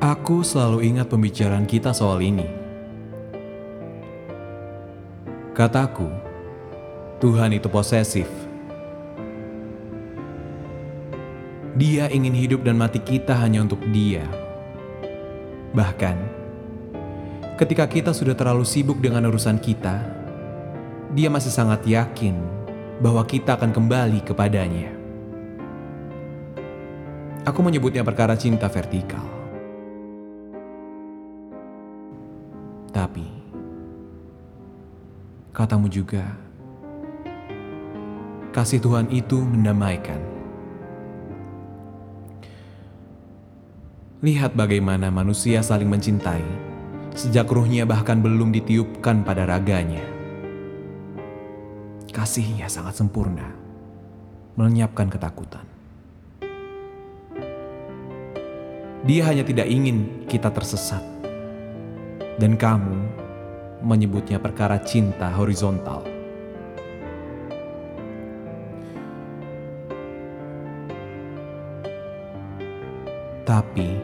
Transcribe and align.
Aku 0.00 0.40
selalu 0.40 0.88
ingat 0.88 1.12
pembicaraan 1.12 1.68
kita 1.68 1.92
soal 1.92 2.24
ini. 2.24 2.48
Kataku, 5.52 6.08
Tuhan 7.20 7.52
itu 7.52 7.68
posesif. 7.68 8.24
Dia 11.76 12.08
ingin 12.08 12.32
hidup 12.32 12.64
dan 12.64 12.80
mati 12.80 12.96
kita 12.96 13.36
hanya 13.44 13.60
untuk 13.60 13.84
Dia. 13.92 14.24
Bahkan, 15.76 16.16
ketika 17.60 17.84
kita 17.84 18.16
sudah 18.16 18.32
terlalu 18.32 18.64
sibuk 18.64 19.04
dengan 19.04 19.28
urusan 19.28 19.60
kita, 19.60 20.00
Dia 21.12 21.28
masih 21.28 21.52
sangat 21.52 21.84
yakin 21.84 22.40
bahwa 23.04 23.20
kita 23.28 23.52
akan 23.52 23.68
kembali 23.68 24.24
kepadanya. 24.24 24.96
Aku 27.44 27.60
menyebutnya 27.60 28.00
perkara 28.00 28.32
cinta 28.32 28.64
vertikal. 28.72 29.39
Tapi, 32.90 33.22
katamu 35.54 35.86
juga, 35.86 36.26
kasih 38.50 38.82
Tuhan 38.82 39.06
itu 39.14 39.38
mendamaikan. 39.38 40.18
Lihat 44.26 44.58
bagaimana 44.58 45.08
manusia 45.08 45.62
saling 45.62 45.86
mencintai 45.86 46.42
sejak 47.14 47.46
ruhnya 47.46 47.86
bahkan 47.86 48.18
belum 48.18 48.50
ditiupkan 48.50 49.22
pada 49.22 49.46
raganya. 49.46 50.02
Kasihnya 52.10 52.66
sangat 52.66 52.98
sempurna, 52.98 53.54
melenyapkan 54.58 55.06
ketakutan. 55.06 55.62
Dia 59.06 59.30
hanya 59.30 59.46
tidak 59.46 59.70
ingin 59.70 60.26
kita 60.28 60.52
tersesat 60.52 61.19
dan 62.40 62.56
kamu 62.56 62.96
menyebutnya 63.84 64.40
perkara 64.40 64.80
cinta 64.80 65.28
horizontal. 65.36 66.00
Tapi, 73.44 73.98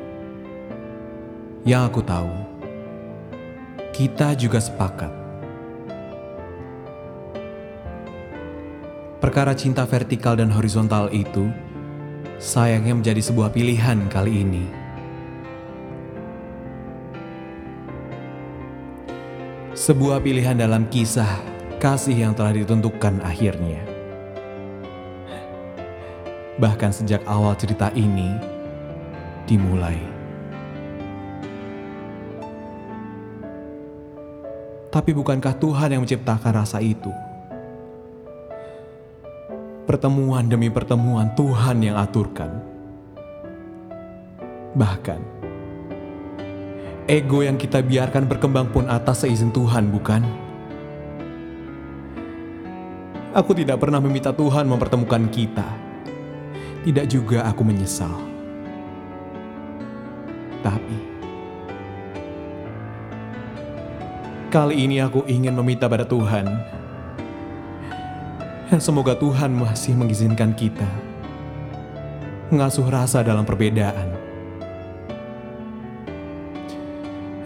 yang 1.65 1.87
aku 1.87 2.03
tahu, 2.03 2.34
kita 3.95 4.37
juga 4.37 4.59
sepakat. 4.61 5.12
Perkara 9.23 9.56
cinta 9.56 9.87
vertikal 9.89 10.37
dan 10.37 10.53
horizontal 10.53 11.09
itu 11.15 11.48
sayangnya 12.37 13.00
menjadi 13.00 13.23
sebuah 13.23 13.55
pilihan 13.55 14.11
kali 14.12 14.45
ini. 14.45 14.86
Sebuah 19.87 20.19
pilihan 20.19 20.59
dalam 20.59 20.91
kisah 20.91 21.39
kasih 21.79 22.19
yang 22.27 22.34
telah 22.34 22.51
ditentukan 22.51 23.23
akhirnya. 23.23 23.87
Bahkan 26.59 26.91
sejak 26.91 27.23
awal 27.23 27.55
cerita 27.55 27.95
ini 27.95 28.34
dimulai. 29.47 29.95
Tapi 34.91 35.15
bukankah 35.15 35.55
Tuhan 35.55 35.95
yang 35.95 36.03
menciptakan 36.03 36.67
rasa 36.67 36.83
itu? 36.83 37.15
Pertemuan 39.87 40.50
demi 40.50 40.67
pertemuan 40.67 41.31
Tuhan 41.39 41.78
yang 41.78 41.95
aturkan. 41.95 42.59
Bahkan 44.75 45.46
ego 47.07 47.43
yang 47.47 47.55
kita 47.55 47.83
biarkan 47.83 48.27
berkembang 48.27 48.71
pun 48.75 48.91
atas 48.91 49.23
seizin 49.23 49.55
Tuhan, 49.55 49.91
bukan? 49.95 50.22
Aku 53.31 53.55
tidak 53.55 53.78
pernah 53.78 54.03
meminta 54.03 54.34
Tuhan 54.34 54.67
mempertemukan 54.67 55.31
kita. 55.31 55.67
Tidak 56.83 57.06
juga 57.11 57.47
aku 57.47 57.62
menyesal. 57.67 58.15
Tapi, 60.62 60.97
kali 64.50 64.75
ini 64.87 64.99
aku 64.99 65.23
ingin 65.31 65.55
meminta 65.55 65.87
pada 65.87 66.03
Tuhan. 66.03 66.47
Dan 68.67 68.83
semoga 68.83 69.15
Tuhan 69.15 69.55
masih 69.55 69.94
mengizinkan 69.94 70.50
kita 70.50 70.91
mengasuh 72.50 72.87
rasa 72.87 73.27
dalam 73.27 73.43
perbedaan 73.43 74.16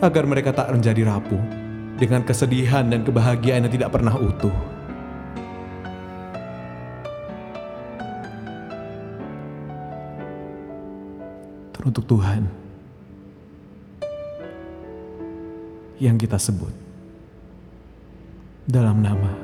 agar 0.01 0.25
mereka 0.25 0.57
tak 0.57 0.73
menjadi 0.73 1.05
rapuh 1.05 1.41
dengan 2.01 2.25
kesedihan 2.25 2.89
dan 2.89 3.05
kebahagiaan 3.05 3.69
yang 3.69 3.73
tidak 3.73 3.93
pernah 3.93 4.17
utuh. 4.17 4.57
Teruntuk 11.77 12.09
Tuhan 12.09 12.49
yang 16.01 16.17
kita 16.17 16.41
sebut 16.41 16.73
dalam 18.65 19.05
nama 19.05 19.37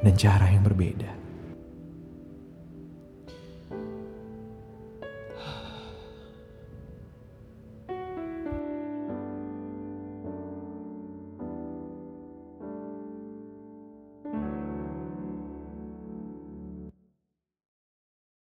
dan 0.00 0.16
cara 0.16 0.48
yang 0.48 0.64
berbeda. 0.64 1.27